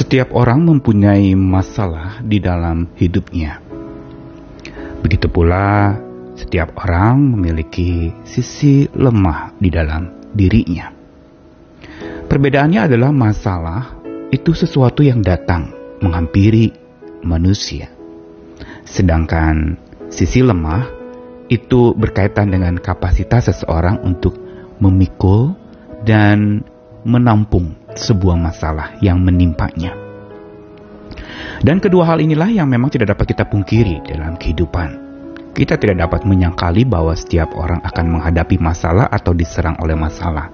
Setiap 0.00 0.32
orang 0.32 0.64
mempunyai 0.64 1.36
masalah 1.36 2.24
di 2.24 2.40
dalam 2.40 2.88
hidupnya. 2.96 3.60
Begitu 5.04 5.28
pula, 5.28 5.92
setiap 6.32 6.72
orang 6.88 7.36
memiliki 7.36 8.08
sisi 8.24 8.88
lemah 8.96 9.52
di 9.60 9.68
dalam 9.68 10.32
dirinya. 10.32 10.88
Perbedaannya 12.32 12.88
adalah 12.88 13.12
masalah 13.12 14.00
itu 14.32 14.56
sesuatu 14.56 15.04
yang 15.04 15.20
datang 15.20 15.68
menghampiri 16.00 16.72
manusia, 17.20 17.92
sedangkan 18.88 19.76
sisi 20.08 20.40
lemah 20.40 20.88
itu 21.52 21.92
berkaitan 21.92 22.48
dengan 22.48 22.80
kapasitas 22.80 23.52
seseorang 23.52 24.00
untuk 24.00 24.32
memikul 24.80 25.52
dan 26.08 26.64
menampung 27.04 27.79
sebuah 27.94 28.36
masalah 28.38 28.98
yang 29.02 29.18
menimpanya. 29.22 29.94
Dan 31.60 31.76
kedua 31.76 32.08
hal 32.08 32.24
inilah 32.24 32.48
yang 32.48 32.68
memang 32.68 32.88
tidak 32.88 33.16
dapat 33.16 33.36
kita 33.36 33.44
pungkiri 33.44 34.00
dalam 34.08 34.40
kehidupan. 34.40 35.10
Kita 35.52 35.76
tidak 35.76 36.08
dapat 36.08 36.24
menyangkali 36.24 36.88
bahwa 36.88 37.12
setiap 37.12 37.52
orang 37.52 37.84
akan 37.84 38.06
menghadapi 38.16 38.56
masalah 38.56 39.10
atau 39.10 39.36
diserang 39.36 39.76
oleh 39.82 39.98
masalah. 39.98 40.48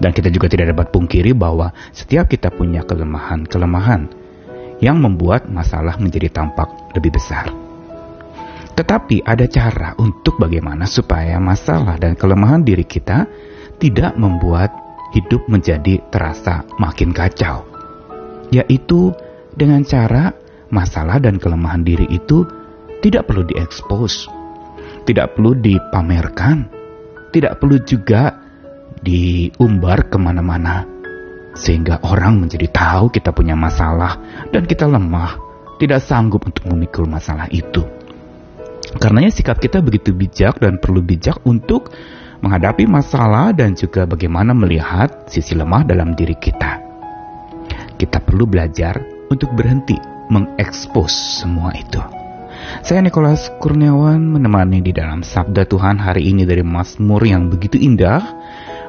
Dan 0.00 0.16
kita 0.16 0.32
juga 0.32 0.48
tidak 0.48 0.72
dapat 0.72 0.88
pungkiri 0.96 1.36
bahwa 1.36 1.76
setiap 1.92 2.24
kita 2.24 2.48
punya 2.48 2.80
kelemahan-kelemahan 2.88 4.08
yang 4.80 4.96
membuat 4.96 5.44
masalah 5.52 6.00
menjadi 6.00 6.32
tampak 6.32 6.72
lebih 6.96 7.20
besar. 7.20 7.52
Tetapi 8.72 9.28
ada 9.28 9.44
cara 9.44 9.92
untuk 10.00 10.40
bagaimana 10.40 10.88
supaya 10.88 11.36
masalah 11.36 12.00
dan 12.00 12.16
kelemahan 12.16 12.64
diri 12.64 12.88
kita 12.88 13.28
tidak 13.76 14.16
membuat 14.16 14.89
hidup 15.10 15.46
menjadi 15.50 16.02
terasa 16.10 16.62
makin 16.78 17.10
kacau, 17.10 17.66
yaitu 18.54 19.14
dengan 19.54 19.82
cara 19.82 20.34
masalah 20.70 21.18
dan 21.18 21.42
kelemahan 21.42 21.82
diri 21.82 22.06
itu 22.10 22.46
tidak 23.02 23.26
perlu 23.26 23.42
diekspos, 23.46 24.30
tidak 25.04 25.34
perlu 25.34 25.58
dipamerkan, 25.58 26.70
tidak 27.34 27.58
perlu 27.58 27.82
juga 27.82 28.38
diumbar 29.02 30.06
ke 30.06 30.16
mana-mana, 30.20 30.86
sehingga 31.56 31.98
orang 32.06 32.46
menjadi 32.46 32.70
tahu 32.70 33.10
kita 33.10 33.34
punya 33.34 33.58
masalah 33.58 34.20
dan 34.54 34.68
kita 34.68 34.86
lemah, 34.86 35.34
tidak 35.82 36.04
sanggup 36.04 36.44
untuk 36.46 36.70
memikul 36.70 37.08
masalah 37.08 37.50
itu. 37.50 37.82
Karenanya 38.90 39.30
sikap 39.30 39.62
kita 39.62 39.78
begitu 39.80 40.10
bijak 40.10 40.58
dan 40.58 40.82
perlu 40.82 40.98
bijak 40.98 41.38
untuk 41.46 41.94
menghadapi 42.40 42.88
masalah 42.88 43.52
dan 43.52 43.76
juga 43.76 44.08
bagaimana 44.08 44.56
melihat 44.56 45.28
sisi 45.28 45.52
lemah 45.52 45.84
dalam 45.84 46.16
diri 46.16 46.36
kita. 46.36 46.80
Kita 48.00 48.18
perlu 48.24 48.48
belajar 48.48 48.96
untuk 49.28 49.52
berhenti 49.52 49.96
mengekspos 50.32 51.44
semua 51.44 51.76
itu. 51.76 52.00
Saya 52.80 53.04
Nikolas 53.04 53.52
Kurniawan 53.60 54.20
menemani 54.20 54.80
di 54.80 54.92
dalam 54.92 55.20
Sabda 55.20 55.68
Tuhan 55.68 56.00
hari 56.00 56.32
ini 56.32 56.48
dari 56.48 56.64
Mazmur 56.64 57.20
yang 57.24 57.52
begitu 57.52 57.76
indah. 57.76 58.24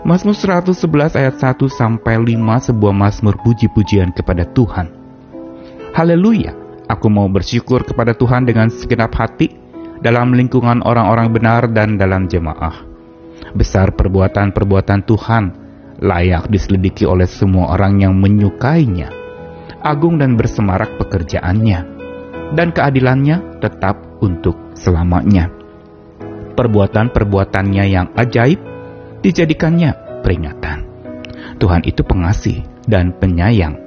Mazmur 0.01 0.33
111 0.33 1.19
ayat 1.19 1.35
1 1.37 1.61
sampai 1.69 2.17
5 2.17 2.67
sebuah 2.73 2.89
mazmur 2.89 3.37
puji-pujian 3.45 4.09
kepada 4.17 4.49
Tuhan. 4.49 4.89
Haleluya, 5.93 6.57
aku 6.89 7.05
mau 7.05 7.29
bersyukur 7.29 7.85
kepada 7.85 8.17
Tuhan 8.17 8.49
dengan 8.49 8.73
segenap 8.73 9.13
hati 9.13 9.53
dalam 10.01 10.33
lingkungan 10.33 10.81
orang-orang 10.81 11.29
benar 11.29 11.69
dan 11.69 12.01
dalam 12.01 12.25
jemaah 12.25 12.90
besar 13.53 13.93
perbuatan-perbuatan 13.95 15.05
Tuhan, 15.07 15.43
layak 16.01 16.49
diselidiki 16.49 17.05
oleh 17.05 17.29
semua 17.29 17.77
orang 17.77 18.01
yang 18.01 18.13
menyukainya. 18.17 19.13
Agung 19.81 20.21
dan 20.21 20.37
bersemarak 20.37 20.97
pekerjaannya, 21.01 21.79
dan 22.53 22.69
keadilannya 22.69 23.61
tetap 23.61 23.97
untuk 24.21 24.77
selamanya. 24.77 25.49
Perbuatan-perbuatannya 26.53 27.83
yang 27.89 28.13
ajaib 28.13 28.59
dijadikannya 29.25 30.21
peringatan. 30.21 30.85
Tuhan 31.57 31.81
itu 31.85 32.01
pengasih 32.05 32.61
dan 32.85 33.13
penyayang. 33.17 33.77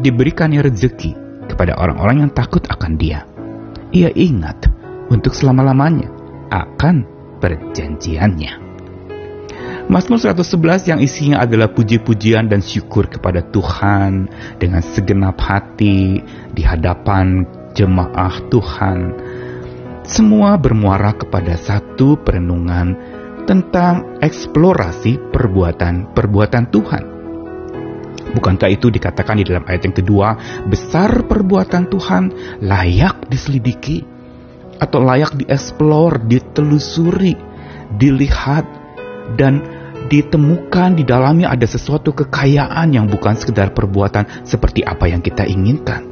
Diberikannya 0.00 0.64
rezeki 0.64 1.12
kepada 1.50 1.76
orang-orang 1.76 2.26
yang 2.26 2.32
takut 2.32 2.62
akan 2.66 2.94
dia. 2.96 3.26
Ia 3.90 4.10
ingat 4.14 4.70
untuk 5.10 5.34
selama-lamanya 5.34 6.08
akan 6.50 7.02
perjanjiannya. 7.42 8.69
Mazmur 9.90 10.22
111 10.22 10.86
yang 10.86 11.00
isinya 11.02 11.42
adalah 11.42 11.66
puji-pujian 11.74 12.46
dan 12.46 12.62
syukur 12.62 13.10
kepada 13.10 13.42
Tuhan 13.42 14.30
dengan 14.62 14.86
segenap 14.86 15.34
hati 15.42 16.22
di 16.54 16.62
hadapan 16.62 17.42
jemaah 17.74 18.38
Tuhan. 18.54 18.98
Semua 20.06 20.54
bermuara 20.62 21.10
kepada 21.10 21.58
satu 21.58 22.14
perenungan 22.22 22.94
tentang 23.50 24.22
eksplorasi 24.22 25.34
perbuatan-perbuatan 25.34 26.64
Tuhan. 26.70 27.04
Bukankah 28.30 28.70
itu 28.70 28.94
dikatakan 28.94 29.42
di 29.42 29.44
dalam 29.50 29.66
ayat 29.66 29.90
yang 29.90 29.96
kedua, 29.98 30.38
besar 30.70 31.26
perbuatan 31.26 31.90
Tuhan 31.90 32.22
layak 32.62 33.26
diselidiki 33.26 34.06
atau 34.78 35.02
layak 35.02 35.34
dieksplor, 35.34 36.30
ditelusuri, 36.30 37.34
dilihat 37.98 38.78
dan 39.34 39.79
ditemukan 40.10 40.98
di 40.98 41.06
dalamnya 41.06 41.54
ada 41.54 41.64
sesuatu 41.64 42.10
kekayaan 42.10 42.90
yang 42.90 43.06
bukan 43.06 43.38
sekedar 43.38 43.70
perbuatan 43.70 44.42
seperti 44.42 44.82
apa 44.82 45.06
yang 45.06 45.22
kita 45.22 45.46
inginkan. 45.46 46.10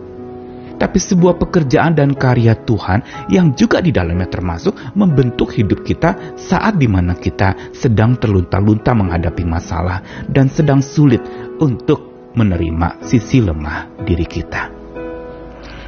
Tapi 0.79 1.03
sebuah 1.03 1.43
pekerjaan 1.43 1.99
dan 1.99 2.15
karya 2.15 2.55
Tuhan 2.55 3.27
yang 3.35 3.51
juga 3.59 3.83
di 3.83 3.91
dalamnya 3.91 4.31
termasuk 4.31 4.79
membentuk 4.95 5.51
hidup 5.51 5.83
kita 5.83 6.39
saat 6.39 6.79
di 6.79 6.87
mana 6.87 7.19
kita 7.19 7.75
sedang 7.75 8.15
terlunta-lunta 8.15 8.95
menghadapi 8.95 9.43
masalah 9.43 9.99
dan 10.31 10.47
sedang 10.47 10.79
sulit 10.79 11.19
untuk 11.59 12.31
menerima 12.39 13.03
sisi 13.03 13.43
lemah 13.43 14.07
diri 14.07 14.23
kita. 14.23 14.71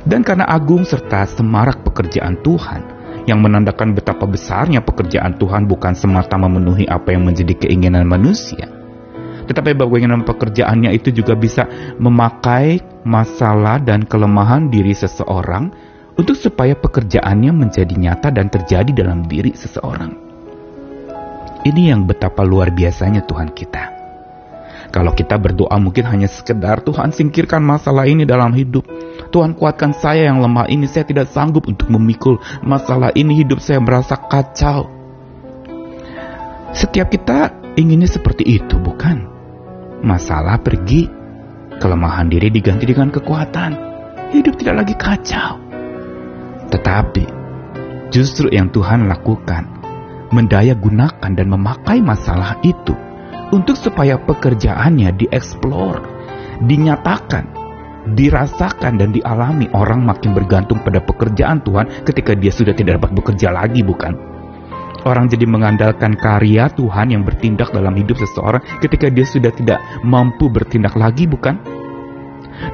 Dan 0.03 0.27
karena 0.27 0.51
agung 0.51 0.83
serta 0.83 1.23
semarak 1.23 1.87
pekerjaan 1.87 2.43
Tuhan, 2.43 3.00
yang 3.29 3.41
menandakan 3.45 3.93
betapa 3.97 4.25
besarnya 4.25 4.81
pekerjaan 4.85 5.37
Tuhan 5.37 5.69
bukan 5.69 5.93
semata 5.97 6.39
memenuhi 6.41 6.89
apa 6.89 7.13
yang 7.13 7.25
menjadi 7.25 7.67
keinginan 7.67 8.09
manusia, 8.09 8.69
tetapi 9.51 9.75
bagaimana 9.75 10.23
pekerjaannya 10.23 10.95
itu 10.95 11.11
juga 11.11 11.35
bisa 11.35 11.67
memakai 11.99 12.79
masalah 13.03 13.83
dan 13.83 14.07
kelemahan 14.07 14.71
diri 14.71 14.95
seseorang 14.95 15.75
untuk 16.15 16.37
supaya 16.37 16.77
pekerjaannya 16.77 17.51
menjadi 17.51 17.95
nyata 17.97 18.29
dan 18.31 18.47
terjadi 18.47 18.93
dalam 18.93 19.25
diri 19.27 19.57
seseorang. 19.57 20.13
Ini 21.61 21.93
yang 21.93 22.09
betapa 22.09 22.41
luar 22.41 22.73
biasanya 22.73 23.25
Tuhan 23.25 23.53
kita. 23.53 23.85
Kalau 24.91 25.15
kita 25.15 25.39
berdoa 25.39 25.77
mungkin 25.79 26.03
hanya 26.09 26.27
sekedar 26.27 26.83
Tuhan 26.83 27.15
singkirkan 27.15 27.63
masalah 27.63 28.11
ini 28.11 28.27
dalam 28.27 28.51
hidup. 28.57 28.87
Tuhan 29.31 29.55
kuatkan 29.55 29.95
saya 29.95 30.27
yang 30.27 30.43
lemah 30.43 30.67
ini, 30.67 30.91
saya 30.91 31.07
tidak 31.07 31.31
sanggup 31.31 31.71
untuk 31.71 31.87
memikul 31.87 32.43
masalah 32.67 33.15
ini, 33.15 33.39
hidup 33.39 33.63
saya 33.63 33.79
merasa 33.79 34.19
kacau. 34.19 34.91
Setiap 36.75 37.11
kita 37.11 37.55
inginnya 37.79 38.11
seperti 38.11 38.47
itu, 38.47 38.75
bukan? 38.79 39.27
Masalah 40.03 40.59
pergi, 40.59 41.07
kelemahan 41.79 42.27
diri 42.27 42.51
diganti 42.51 42.91
dengan 42.91 43.15
kekuatan. 43.15 43.73
Hidup 44.31 44.55
tidak 44.59 44.87
lagi 44.87 44.95
kacau. 44.95 45.59
Tetapi, 46.71 47.25
justru 48.15 48.51
yang 48.51 48.71
Tuhan 48.71 49.11
lakukan, 49.11 49.67
mendaya 50.31 50.75
gunakan 50.79 51.31
dan 51.35 51.47
memakai 51.51 51.99
masalah 51.99 52.59
itu 52.63 52.95
untuk 53.51 53.75
supaya 53.75 54.15
pekerjaannya 54.19 55.11
dieksplor, 55.19 55.99
dinyatakan, 56.63 57.60
dirasakan 58.17 58.97
dan 58.97 59.13
dialami 59.13 59.69
orang 59.77 60.05
makin 60.05 60.33
bergantung 60.33 60.81
pada 60.81 61.05
pekerjaan 61.05 61.61
Tuhan 61.61 62.05
ketika 62.05 62.33
dia 62.33 62.53
sudah 62.53 62.73
tidak 62.73 63.01
dapat 63.01 63.13
bekerja 63.17 63.53
lagi 63.53 63.85
bukan? 63.85 64.31
Orang 65.01 65.33
jadi 65.33 65.49
mengandalkan 65.49 66.13
karya 66.21 66.69
Tuhan 66.77 67.17
yang 67.17 67.25
bertindak 67.25 67.73
dalam 67.73 67.97
hidup 67.97 68.21
seseorang 68.21 68.61
ketika 68.85 69.09
dia 69.09 69.25
sudah 69.25 69.49
tidak 69.49 69.81
mampu 70.05 70.53
bertindak 70.53 70.93
lagi 70.93 71.25
bukan? 71.25 71.57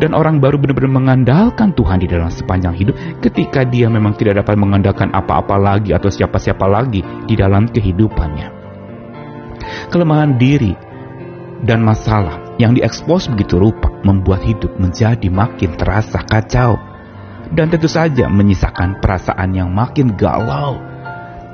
Dan 0.03 0.19
orang 0.19 0.43
baru 0.43 0.59
benar-benar 0.59 0.91
mengandalkan 0.91 1.71
Tuhan 1.71 2.03
di 2.03 2.11
dalam 2.11 2.27
sepanjang 2.27 2.75
hidup 2.75 2.95
ketika 3.23 3.63
dia 3.63 3.87
memang 3.87 4.19
tidak 4.19 4.43
dapat 4.43 4.59
mengandalkan 4.59 5.15
apa-apa 5.15 5.55
lagi 5.55 5.95
atau 5.95 6.11
siapa-siapa 6.11 6.67
lagi 6.67 7.07
di 7.31 7.35
dalam 7.39 7.71
kehidupannya. 7.71 8.51
Kelemahan 9.95 10.35
diri 10.35 10.75
dan 11.63 11.87
masalah 11.87 12.46
yang 12.57 12.73
diekspos 12.73 13.29
begitu 13.33 13.61
rupa 13.61 13.93
membuat 14.05 14.45
hidup 14.45 14.73
menjadi 14.81 15.29
makin 15.29 15.77
terasa 15.77 16.25
kacau 16.25 16.81
dan 17.53 17.71
tentu 17.71 17.87
saja 17.87 18.27
menyisakan 18.27 18.99
perasaan 18.99 19.55
yang 19.55 19.71
makin 19.71 20.17
galau 20.17 20.81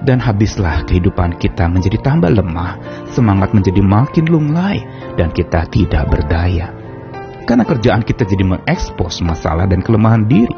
dan 0.03 0.19
habislah 0.19 0.83
kehidupan 0.87 1.39
kita 1.39 1.71
menjadi 1.71 1.99
tambah 2.03 2.31
lemah, 2.31 2.79
semangat 3.15 3.55
menjadi 3.55 3.79
makin 3.83 4.27
lunglai 4.27 4.83
dan 5.15 5.31
kita 5.31 5.67
tidak 5.71 6.11
berdaya. 6.11 6.75
Karena 7.47 7.63
kerjaan 7.67 8.03
kita 8.03 8.27
jadi 8.27 8.43
mengekspos 8.47 9.23
masalah 9.23 9.67
dan 9.67 9.83
kelemahan 9.83 10.27
diri. 10.27 10.55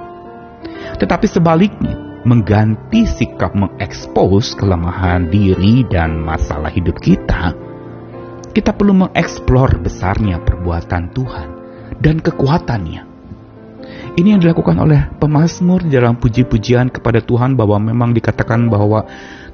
Tetapi 1.01 1.27
sebaliknya, 1.29 1.97
mengganti 2.25 3.05
sikap 3.05 3.53
mengekspos 3.53 4.57
kelemahan 4.57 5.29
diri 5.29 5.85
dan 5.93 6.21
masalah 6.21 6.73
hidup 6.73 6.97
kita, 7.01 7.53
kita 8.55 8.71
perlu 8.71 8.95
mengeksplor 8.95 9.83
besarnya 9.83 10.39
perbuatan 10.39 11.11
Tuhan 11.11 11.49
dan 11.99 12.23
kekuatannya. 12.23 13.03
Ini 14.15 14.39
yang 14.39 14.41
dilakukan 14.41 14.79
oleh 14.79 15.11
pemazmur 15.19 15.83
dalam 15.91 16.15
puji-pujian 16.15 16.87
kepada 16.95 17.19
Tuhan 17.19 17.59
bahwa 17.59 17.83
memang 17.83 18.15
dikatakan 18.15 18.71
bahwa 18.71 19.03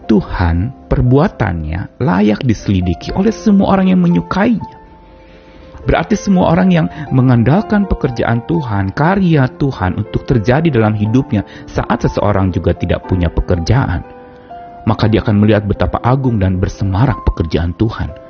Tuhan 0.04 0.84
perbuatannya 0.84 1.96
layak 1.96 2.44
diselidiki 2.44 3.16
oleh 3.16 3.32
semua 3.32 3.72
orang 3.72 3.88
yang 3.88 4.04
menyukainya. 4.04 4.76
Berarti 5.80 6.12
semua 6.12 6.52
orang 6.52 6.68
yang 6.68 6.86
mengandalkan 7.08 7.88
pekerjaan 7.88 8.44
Tuhan, 8.44 8.92
karya 8.92 9.48
Tuhan 9.56 9.96
untuk 9.96 10.28
terjadi 10.28 10.68
dalam 10.68 10.92
hidupnya 10.92 11.40
saat 11.64 12.04
seseorang 12.04 12.52
juga 12.52 12.76
tidak 12.76 13.08
punya 13.08 13.32
pekerjaan, 13.32 14.04
maka 14.84 15.08
dia 15.08 15.24
akan 15.24 15.40
melihat 15.40 15.64
betapa 15.64 15.96
agung 16.04 16.36
dan 16.36 16.60
bersemarak 16.60 17.16
pekerjaan 17.24 17.72
Tuhan. 17.80 18.29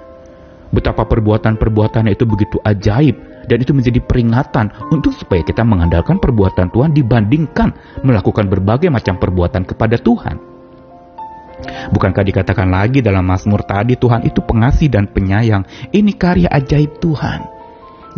Betapa 0.71 1.03
perbuatan-perbuatannya 1.07 2.15
itu 2.15 2.25
begitu 2.27 2.57
ajaib 2.63 3.19
dan 3.51 3.59
itu 3.59 3.75
menjadi 3.75 3.99
peringatan 3.99 4.91
untuk 4.95 5.11
supaya 5.11 5.43
kita 5.43 5.67
mengandalkan 5.67 6.23
perbuatan 6.23 6.71
Tuhan 6.71 6.95
dibandingkan 6.95 8.01
melakukan 8.07 8.47
berbagai 8.47 8.87
macam 8.87 9.19
perbuatan 9.19 9.67
kepada 9.67 9.99
Tuhan. 9.99 10.37
Bukankah 11.91 12.25
dikatakan 12.25 12.71
lagi 12.71 13.05
dalam 13.05 13.27
Mazmur 13.27 13.67
tadi 13.67 13.99
Tuhan 13.99 14.25
itu 14.25 14.41
pengasih 14.41 14.89
dan 14.89 15.11
penyayang. 15.11 15.67
Ini 15.93 16.13
karya 16.17 16.49
ajaib 16.49 17.03
Tuhan 17.03 17.61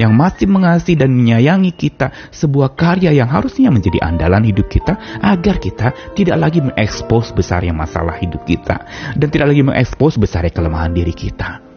yang 0.00 0.12
masih 0.16 0.48
mengasihi 0.48 0.96
dan 0.96 1.12
menyayangi 1.12 1.72
kita 1.76 2.32
sebuah 2.32 2.72
karya 2.72 3.12
yang 3.12 3.28
harusnya 3.28 3.68
menjadi 3.68 4.00
andalan 4.00 4.44
hidup 4.48 4.68
kita 4.72 4.96
agar 5.20 5.60
kita 5.60 5.92
tidak 6.16 6.36
lagi 6.40 6.64
mengekspos 6.64 7.36
besarnya 7.36 7.76
masalah 7.76 8.16
hidup 8.16 8.40
kita 8.48 8.88
dan 9.16 9.28
tidak 9.28 9.52
lagi 9.52 9.60
mengekspos 9.60 10.16
besarnya 10.16 10.48
kelemahan 10.48 10.96
diri 10.96 11.12
kita 11.12 11.71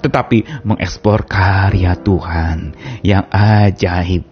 tetapi 0.00 0.66
mengeksplor 0.66 1.26
karya 1.26 1.96
Tuhan 1.98 2.76
yang 3.02 3.26
ajaib 3.32 4.22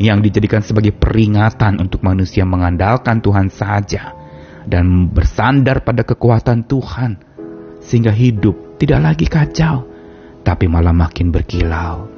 yang 0.00 0.18
dijadikan 0.24 0.64
sebagai 0.64 0.92
peringatan 0.96 1.78
untuk 1.78 2.02
manusia 2.02 2.42
mengandalkan 2.42 3.22
Tuhan 3.22 3.48
saja 3.52 4.20
dan 4.66 5.08
bersandar 5.08 5.82
pada 5.86 6.04
kekuatan 6.04 6.66
Tuhan, 6.68 7.12
sehingga 7.80 8.12
hidup 8.12 8.76
tidak 8.76 9.00
lagi 9.00 9.26
kacau, 9.26 9.86
tapi 10.44 10.68
malah 10.68 10.92
makin 10.92 11.32
berkilau. 11.32 12.08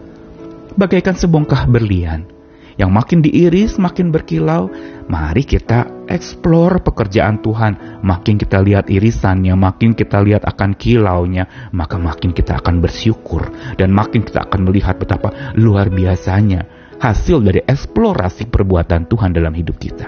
Bagaikan 0.72 1.12
sebongkah 1.12 1.68
berlian 1.68 2.31
yang 2.80 2.92
makin 2.92 3.20
diiris, 3.20 3.76
makin 3.76 4.08
berkilau. 4.08 4.72
Mari 5.08 5.44
kita 5.44 6.08
eksplor 6.08 6.80
pekerjaan 6.80 7.40
Tuhan. 7.44 8.00
Makin 8.00 8.40
kita 8.40 8.60
lihat 8.64 8.88
irisannya, 8.88 9.52
makin 9.56 9.92
kita 9.92 10.20
lihat 10.24 10.46
akan 10.48 10.76
kilaunya, 10.76 11.70
maka 11.74 12.00
makin 12.00 12.32
kita 12.32 12.60
akan 12.60 12.80
bersyukur 12.80 13.52
dan 13.76 13.92
makin 13.92 14.24
kita 14.24 14.48
akan 14.48 14.68
melihat 14.68 14.96
betapa 14.96 15.54
luar 15.58 15.92
biasanya 15.92 16.64
hasil 17.02 17.42
dari 17.42 17.60
eksplorasi 17.66 18.46
perbuatan 18.46 19.10
Tuhan 19.10 19.34
dalam 19.34 19.52
hidup 19.52 19.76
kita. 19.76 20.06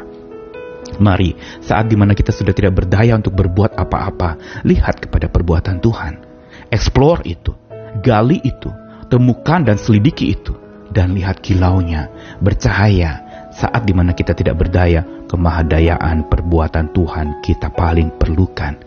Mari, 1.03 1.35
saat 1.59 1.91
di 1.91 1.99
mana 1.99 2.15
kita 2.15 2.31
sudah 2.31 2.55
tidak 2.55 2.79
berdaya 2.79 3.19
untuk 3.19 3.35
berbuat 3.35 3.75
apa-apa, 3.75 4.63
lihat 4.63 5.03
kepada 5.03 5.27
perbuatan 5.27 5.83
Tuhan. 5.83 6.23
Explore 6.71 7.27
itu, 7.27 7.51
gali 7.99 8.39
itu, 8.47 8.71
temukan 9.11 9.67
dan 9.67 9.75
selidiki 9.75 10.39
itu, 10.39 10.55
dan 10.95 11.19
lihat 11.19 11.43
kilaunya, 11.43 12.09
bercahaya. 12.39 13.27
Saat 13.51 13.87
di 13.87 13.95
mana 13.95 14.15
kita 14.15 14.35
tidak 14.35 14.63
berdaya, 14.63 15.03
kemahadayaan 15.27 16.31
perbuatan 16.31 16.95
Tuhan 16.95 17.43
kita 17.43 17.75
paling 17.75 18.15
perlukan. 18.15 18.79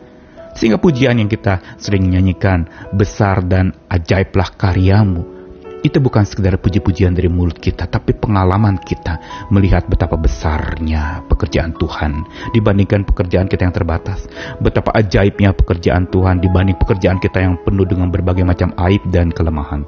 Sehingga 0.57 0.81
pujian 0.81 1.21
yang 1.21 1.29
kita 1.29 1.77
sering 1.77 2.09
nyanyikan, 2.09 2.65
besar 2.95 3.45
dan 3.45 3.77
ajaiblah 3.91 4.49
karyamu, 4.57 5.36
itu 5.85 6.01
bukan 6.01 6.25
sekedar 6.25 6.57
puji-pujian 6.57 7.13
dari 7.13 7.29
mulut 7.29 7.57
kita, 7.61 7.85
tapi 7.85 8.17
pengalaman 8.17 8.81
kita 8.81 9.21
melihat 9.53 9.85
betapa 9.85 10.17
besarnya 10.17 11.21
pekerjaan 11.29 11.77
Tuhan 11.77 12.25
dibandingkan 12.57 13.05
pekerjaan 13.05 13.45
kita 13.45 13.69
yang 13.69 13.75
terbatas. 13.75 14.25
Betapa 14.57 14.93
ajaibnya 14.97 15.53
pekerjaan 15.53 16.09
Tuhan 16.09 16.41
dibanding 16.41 16.77
pekerjaan 16.81 17.21
kita 17.21 17.45
yang 17.45 17.61
penuh 17.61 17.85
dengan 17.85 18.09
berbagai 18.09 18.41
macam 18.41 18.73
aib 18.89 19.05
dan 19.13 19.29
kelemahan. 19.29 19.85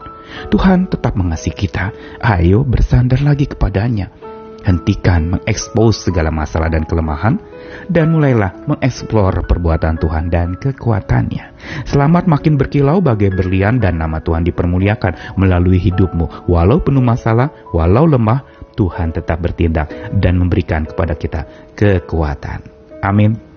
Tuhan 0.54 0.94
tetap 0.94 1.18
mengasihi 1.18 1.58
kita. 1.58 1.90
Ayo 2.22 2.62
bersandar 2.62 3.26
lagi 3.26 3.50
kepadanya. 3.50 4.14
Hentikan 4.60 5.40
mengekspos 5.40 6.06
segala 6.12 6.30
masalah 6.30 6.68
dan 6.70 6.84
kelemahan 6.84 7.40
dan 7.90 8.14
mulailah 8.14 8.54
mengeksplor 8.70 9.46
perbuatan 9.50 9.98
Tuhan 9.98 10.30
dan 10.30 10.56
kekuatannya. 10.56 11.46
Selamat 11.84 12.30
makin 12.30 12.56
berkilau 12.56 13.02
bagai 13.02 13.34
berlian 13.34 13.82
dan 13.82 13.98
nama 13.98 14.22
Tuhan 14.22 14.46
dipermuliakan 14.46 15.36
melalui 15.36 15.82
hidupmu. 15.82 16.48
Walau 16.48 16.80
penuh 16.80 17.04
masalah, 17.04 17.52
walau 17.74 18.06
lemah, 18.06 18.46
Tuhan 18.80 19.12
tetap 19.12 19.44
bertindak 19.44 19.92
dan 20.24 20.40
memberikan 20.40 20.88
kepada 20.88 21.18
kita 21.20 21.44
kekuatan. 21.76 22.64
Amin. 23.04 23.49